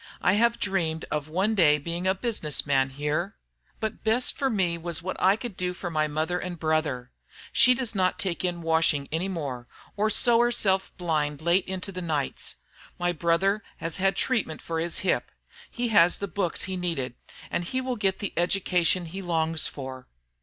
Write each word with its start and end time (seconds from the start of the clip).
I 0.19 0.33
have 0.33 0.57
dreamed 0.59 1.05
of 1.11 1.27
one 1.27 1.53
day 1.53 1.77
being 1.77 2.07
a 2.07 2.15
business 2.15 2.65
man 2.65 2.89
here. 2.89 3.35
But 3.79 4.03
best 4.03 4.35
for 4.35 4.49
me 4.49 4.75
was 4.75 5.03
what 5.03 5.15
I 5.21 5.35
could 5.35 5.55
do 5.55 5.75
for 5.75 5.91
my 5.91 6.07
mother 6.07 6.39
and 6.39 6.59
brother. 6.59 7.11
She 7.53 7.75
does 7.75 7.93
not 7.93 8.17
take 8.17 8.43
in 8.43 8.63
washing 8.63 9.07
any 9.11 9.27
more 9.27 9.67
or 9.95 10.09
sew 10.09 10.39
herself 10.39 10.91
blind 10.97 11.39
late 11.39 11.65
into 11.67 11.91
the 11.91 12.01
nights. 12.01 12.55
My 12.97 13.11
brother 13.11 13.61
has 13.77 13.97
had 13.97 14.15
treatment 14.15 14.59
for 14.59 14.79
his 14.79 14.97
hip; 15.05 15.29
he 15.69 15.89
has 15.89 16.17
the 16.17 16.27
books 16.27 16.63
he 16.63 16.77
needed, 16.77 17.13
and 17.51 17.63
he 17.65 17.79
will 17.79 17.95
get 17.95 18.17
the 18.17 18.33
education 18.35 19.05
he 19.05 19.21
longs 19.21 19.67
for." 19.67 20.07